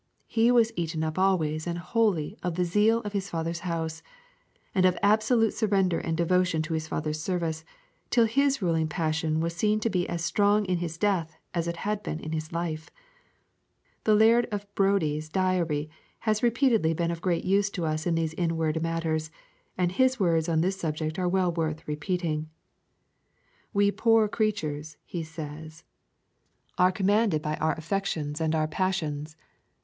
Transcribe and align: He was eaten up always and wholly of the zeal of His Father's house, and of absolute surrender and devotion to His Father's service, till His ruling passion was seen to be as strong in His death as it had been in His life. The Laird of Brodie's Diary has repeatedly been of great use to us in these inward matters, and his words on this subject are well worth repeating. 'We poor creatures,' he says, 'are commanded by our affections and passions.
He 0.25 0.49
was 0.51 0.73
eaten 0.75 1.03
up 1.03 1.19
always 1.19 1.67
and 1.67 1.77
wholly 1.77 2.35
of 2.41 2.55
the 2.55 2.65
zeal 2.65 3.01
of 3.01 3.13
His 3.13 3.29
Father's 3.29 3.59
house, 3.59 4.01
and 4.73 4.83
of 4.83 4.97
absolute 5.03 5.53
surrender 5.53 5.99
and 5.99 6.17
devotion 6.17 6.63
to 6.63 6.73
His 6.73 6.87
Father's 6.87 7.21
service, 7.21 7.63
till 8.09 8.25
His 8.25 8.63
ruling 8.63 8.87
passion 8.87 9.41
was 9.41 9.55
seen 9.55 9.79
to 9.81 9.91
be 9.91 10.09
as 10.09 10.25
strong 10.25 10.65
in 10.65 10.79
His 10.79 10.97
death 10.97 11.35
as 11.53 11.67
it 11.67 11.77
had 11.85 12.01
been 12.01 12.19
in 12.19 12.31
His 12.31 12.51
life. 12.51 12.89
The 14.03 14.15
Laird 14.15 14.47
of 14.51 14.65
Brodie's 14.73 15.29
Diary 15.29 15.87
has 16.21 16.41
repeatedly 16.41 16.95
been 16.95 17.11
of 17.11 17.21
great 17.21 17.45
use 17.45 17.69
to 17.69 17.85
us 17.85 18.07
in 18.07 18.15
these 18.15 18.33
inward 18.33 18.81
matters, 18.81 19.29
and 19.77 19.91
his 19.91 20.19
words 20.19 20.49
on 20.49 20.61
this 20.61 20.79
subject 20.79 21.19
are 21.19 21.29
well 21.29 21.51
worth 21.51 21.87
repeating. 21.87 22.49
'We 23.71 23.91
poor 23.91 24.27
creatures,' 24.27 24.97
he 25.05 25.21
says, 25.21 25.83
'are 26.79 26.91
commanded 26.91 27.43
by 27.43 27.55
our 27.57 27.73
affections 27.75 28.41
and 28.41 28.51
passions. 28.71 29.37